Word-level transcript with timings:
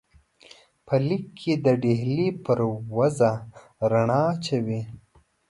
په 0.85 0.95
لیک 1.07 1.25
کې 1.39 1.53
د 1.65 1.67
ډهلي 1.81 2.29
پر 2.45 2.59
وضع 2.97 3.33
رڼا 3.91 4.21
اچوي. 4.35 4.81